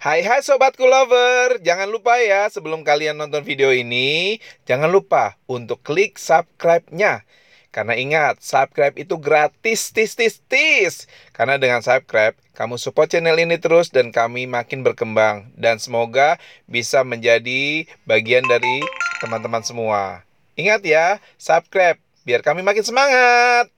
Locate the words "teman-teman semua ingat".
19.20-20.80